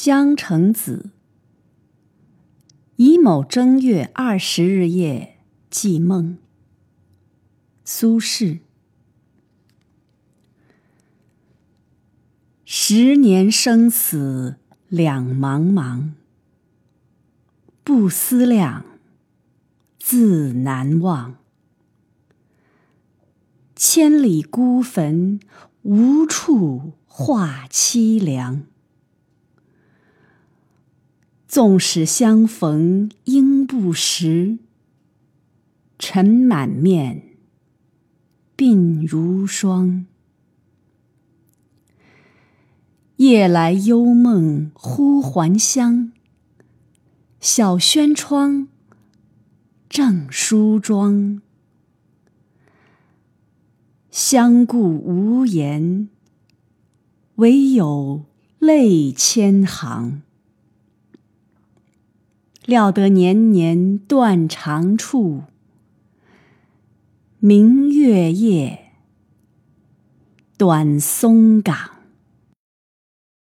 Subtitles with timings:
[0.00, 1.10] 江城子，
[2.94, 5.38] 乙卯正月二十日夜
[5.70, 6.38] 记梦。
[7.84, 8.60] 苏轼。
[12.64, 16.10] 十年生死两茫茫，
[17.82, 18.84] 不思量，
[19.98, 21.38] 自难忘。
[23.74, 25.40] 千里孤坟，
[25.82, 28.62] 无处话凄凉。
[31.48, 34.58] 纵使相逢应不识，
[35.98, 37.22] 尘满面，
[38.54, 40.04] 鬓如霜。
[43.16, 46.12] 夜来幽梦忽还乡，
[47.40, 48.68] 小轩窗，
[49.88, 51.40] 正梳妆。
[54.10, 56.10] 相顾无言，
[57.36, 58.26] 唯有
[58.58, 60.20] 泪千行。
[62.68, 65.44] 料得年年断肠处，
[67.38, 68.92] 明月夜，
[70.58, 71.97] 短松冈。